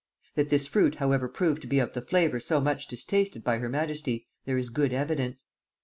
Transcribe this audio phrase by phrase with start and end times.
[0.33, 3.69] That this fruit however proved to be of the flavor so much distasted by her
[3.69, 5.45] majesty, there is good evidence.